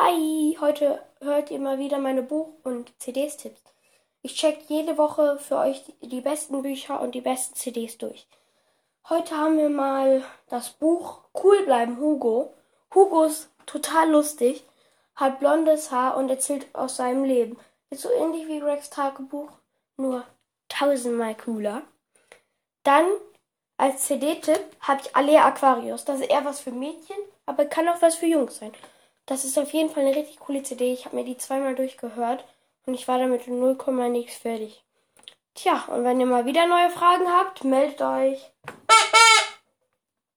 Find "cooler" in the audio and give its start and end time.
21.34-21.82